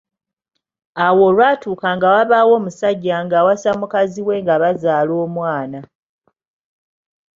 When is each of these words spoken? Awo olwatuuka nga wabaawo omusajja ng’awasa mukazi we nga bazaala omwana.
Awo 1.05 1.21
olwatuuka 1.29 1.87
nga 1.95 2.07
wabaawo 2.15 2.51
omusajja 2.59 3.15
ng’awasa 3.25 3.69
mukazi 3.79 4.21
we 4.27 4.35
nga 4.43 4.55
bazaala 4.61 5.13
omwana. 5.25 5.79